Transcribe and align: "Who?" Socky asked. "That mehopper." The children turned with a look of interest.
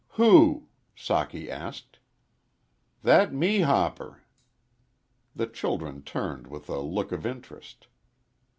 "Who?" 0.13 0.65
Socky 0.97 1.47
asked. 1.47 1.99
"That 3.03 3.31
mehopper." 3.31 4.21
The 5.35 5.45
children 5.45 6.01
turned 6.01 6.47
with 6.47 6.69
a 6.69 6.79
look 6.79 7.11
of 7.11 7.23
interest. 7.23 7.85